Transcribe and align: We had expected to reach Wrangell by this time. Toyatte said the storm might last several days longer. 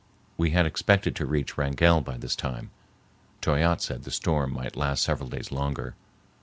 We 0.35 0.49
had 0.49 0.65
expected 0.65 1.15
to 1.17 1.27
reach 1.27 1.59
Wrangell 1.59 2.01
by 2.01 2.17
this 2.17 2.35
time. 2.35 2.71
Toyatte 3.39 3.83
said 3.83 4.01
the 4.01 4.09
storm 4.09 4.51
might 4.51 4.75
last 4.75 5.03
several 5.03 5.29
days 5.29 5.51
longer. 5.51 5.93